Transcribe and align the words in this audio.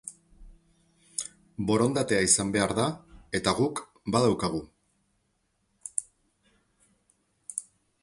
Borondatea 1.71 2.23
izan 2.29 2.55
behar 2.57 2.73
da 2.81 2.87
eta 3.41 3.55
guk 3.61 3.83
badaukagu. 4.17 4.65